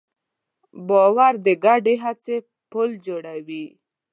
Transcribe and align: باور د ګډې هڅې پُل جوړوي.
باور 0.87 1.33
د 1.45 1.47
ګډې 1.65 1.95
هڅې 2.03 2.35
پُل 2.71 2.89
جوړوي. 3.05 3.65